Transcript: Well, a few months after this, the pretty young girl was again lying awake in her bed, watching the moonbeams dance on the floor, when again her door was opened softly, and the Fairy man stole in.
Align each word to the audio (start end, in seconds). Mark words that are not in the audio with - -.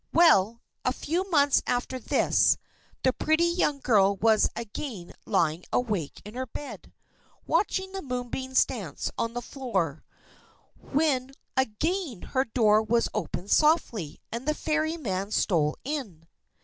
Well, 0.11 0.63
a 0.83 0.93
few 0.93 1.29
months 1.29 1.61
after 1.67 1.99
this, 1.99 2.57
the 3.03 3.13
pretty 3.13 3.45
young 3.45 3.79
girl 3.81 4.15
was 4.15 4.49
again 4.55 5.13
lying 5.27 5.63
awake 5.71 6.23
in 6.25 6.33
her 6.33 6.47
bed, 6.47 6.91
watching 7.45 7.91
the 7.91 8.01
moonbeams 8.01 8.65
dance 8.65 9.11
on 9.15 9.35
the 9.35 9.43
floor, 9.43 10.03
when 10.77 11.33
again 11.55 12.23
her 12.23 12.45
door 12.45 12.81
was 12.81 13.09
opened 13.13 13.51
softly, 13.51 14.19
and 14.31 14.47
the 14.47 14.55
Fairy 14.55 14.97
man 14.97 15.29
stole 15.29 15.77
in. 15.83 16.27